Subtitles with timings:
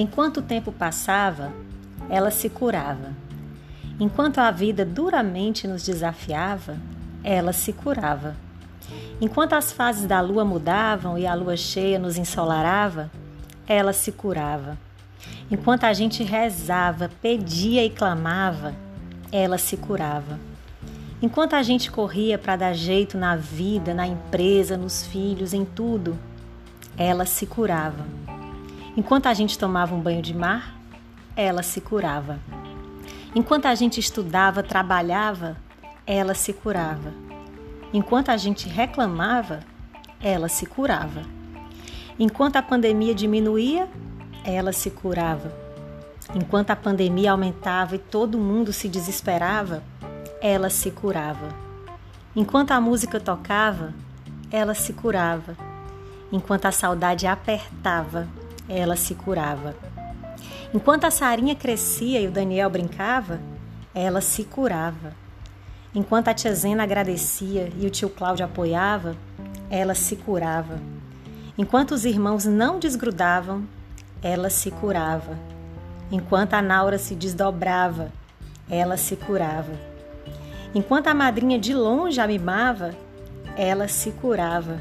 [0.00, 1.52] Enquanto o tempo passava,
[2.08, 3.16] ela se curava.
[3.98, 6.76] Enquanto a vida duramente nos desafiava,
[7.24, 8.36] ela se curava.
[9.20, 13.10] Enquanto as fases da lua mudavam e a lua cheia nos ensolarava,
[13.66, 14.78] ela se curava.
[15.50, 18.76] Enquanto a gente rezava, pedia e clamava,
[19.32, 20.38] ela se curava.
[21.20, 26.16] Enquanto a gente corria para dar jeito na vida, na empresa, nos filhos, em tudo,
[26.96, 28.06] ela se curava.
[28.98, 30.74] Enquanto a gente tomava um banho de mar,
[31.36, 32.40] ela se curava.
[33.32, 35.56] Enquanto a gente estudava, trabalhava,
[36.04, 37.14] ela se curava.
[37.92, 39.60] Enquanto a gente reclamava,
[40.20, 41.22] ela se curava.
[42.18, 43.88] Enquanto a pandemia diminuía,
[44.42, 45.52] ela se curava.
[46.34, 49.80] Enquanto a pandemia aumentava e todo mundo se desesperava,
[50.40, 51.54] ela se curava.
[52.34, 53.94] Enquanto a música tocava,
[54.50, 55.56] ela se curava.
[56.32, 58.26] Enquanto a saudade apertava,
[58.68, 59.74] ela se curava.
[60.72, 63.40] Enquanto a Sarinha crescia e o Daniel brincava,
[63.94, 65.12] ela se curava.
[65.94, 69.16] Enquanto a tia Zena agradecia e o tio Cláudio apoiava,
[69.70, 70.78] ela se curava.
[71.56, 73.64] Enquanto os irmãos não desgrudavam,
[74.22, 75.38] ela se curava.
[76.10, 78.12] Enquanto a Naura se desdobrava,
[78.70, 79.72] ela se curava.
[80.74, 82.94] Enquanto a madrinha de longe a mimava,
[83.56, 84.78] ela se curava.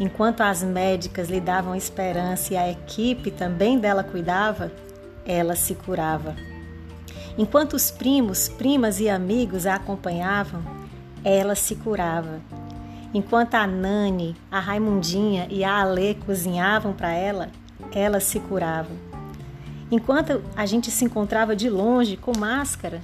[0.00, 4.72] Enquanto as médicas lhe davam esperança e a equipe também dela cuidava,
[5.26, 6.34] ela se curava.
[7.36, 10.62] Enquanto os primos, primas e amigos a acompanhavam,
[11.22, 12.40] ela se curava.
[13.12, 17.50] Enquanto a Nani, a Raimundinha e a Alê cozinhavam para ela,
[17.92, 18.90] ela se curava.
[19.90, 23.02] Enquanto a gente se encontrava de longe com máscara,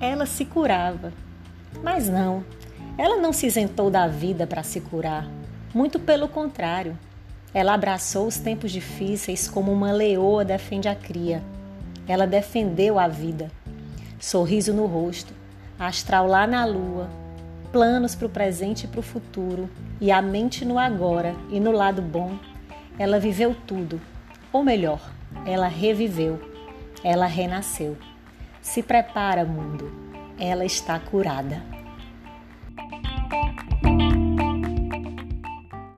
[0.00, 1.12] ela se curava.
[1.82, 2.42] Mas não,
[2.96, 5.28] ela não se isentou da vida para se curar.
[5.74, 6.98] Muito pelo contrário,
[7.52, 11.42] ela abraçou os tempos difíceis como uma leoa defende a cria.
[12.06, 13.50] Ela defendeu a vida.
[14.18, 15.32] Sorriso no rosto,
[15.78, 17.08] astral lá na lua,
[17.70, 19.68] planos para o presente e para o futuro,
[20.00, 22.38] e a mente no agora e no lado bom.
[22.98, 24.00] Ela viveu tudo,
[24.52, 25.00] ou melhor,
[25.46, 26.40] ela reviveu,
[27.04, 27.96] ela renasceu.
[28.60, 30.08] Se prepara, mundo
[30.38, 31.60] ela está curada.